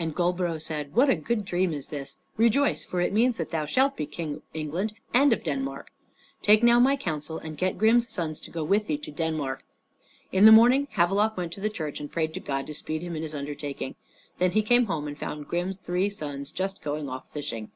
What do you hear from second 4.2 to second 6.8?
of England and of Denmark. Take now